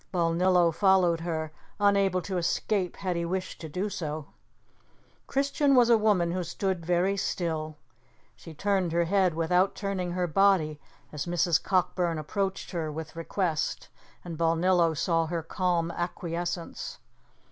Balnillo 0.11 0.73
followed 0.73 1.19
her, 1.19 1.51
unable 1.79 2.23
to 2.23 2.39
escape 2.39 2.95
had 2.97 3.15
he 3.15 3.23
wished 3.23 3.61
to 3.61 3.69
do 3.69 3.87
so. 3.87 4.29
Christian 5.27 5.75
was 5.75 5.91
a 5.91 5.97
woman 5.99 6.31
who 6.31 6.43
stood 6.43 6.83
very 6.83 7.15
still. 7.15 7.77
She 8.35 8.55
turned 8.55 8.93
her 8.93 9.03
head 9.03 9.35
without 9.35 9.75
turning 9.75 10.13
her 10.13 10.25
body 10.25 10.81
as 11.11 11.27
Mrs. 11.27 11.61
Cockburn 11.61 12.17
approached 12.17 12.73
with 12.73 13.11
her 13.11 13.19
request, 13.19 13.89
and 14.25 14.39
Balnillo 14.39 14.95
saw 14.97 15.27
her 15.27 15.43
calm 15.43 15.91
acquiescence. 15.91 16.97